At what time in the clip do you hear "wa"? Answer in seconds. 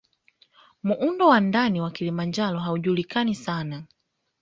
1.27-1.39, 1.81-1.91